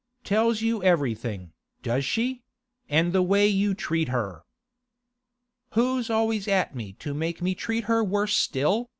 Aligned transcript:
Tells 0.23 0.61
you 0.63 0.83
everything, 0.83 1.53
does 1.83 2.03
she?—and 2.05 3.13
the 3.13 3.21
way 3.21 3.45
you 3.47 3.75
treat 3.75 4.07
her!' 4.07 4.41
'Who's 5.73 6.09
always 6.09 6.47
at 6.47 6.73
me 6.75 6.93
to 6.93 7.13
make 7.13 7.39
me 7.39 7.53
treat 7.53 7.83
her 7.83 8.03
worse 8.03 8.35
still? 8.35 8.89